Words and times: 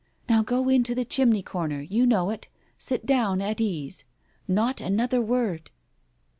Now 0.27 0.41
go 0.41 0.67
in 0.67 0.83
to 0.85 0.95
the 0.95 1.05
chimney 1.05 1.43
corner— 1.43 1.79
you 1.97 2.07
know 2.07 2.31
it— 2.31 2.47
sit 2.79 3.05
down— 3.05 3.39
at 3.43 3.61
ease. 3.61 4.03
Not 4.47 4.81
another 4.81 5.21
word." 5.21 5.69